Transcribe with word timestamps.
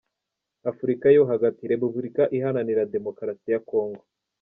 Afurika 0.71 1.05
yo 1.15 1.23
hagati: 1.31 1.63
Repubulika 1.73 2.23
Iharanira 2.37 2.89
Demokarasi 2.95 3.47
ya 3.53 3.61
Congo. 3.69 4.03